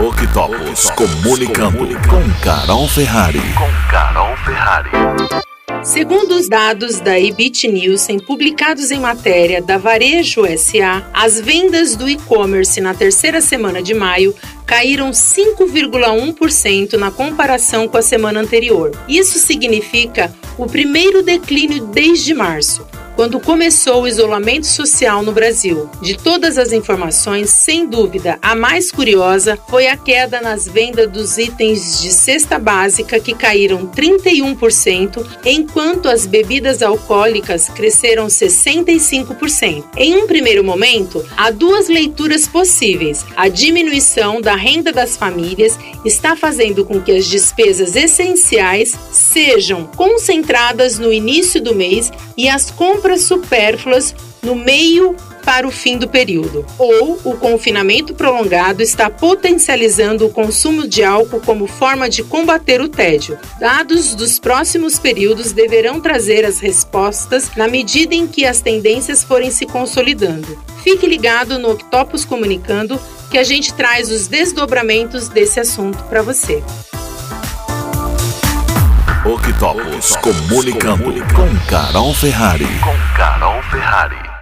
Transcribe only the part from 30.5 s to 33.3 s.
vendas dos itens de cesta básica,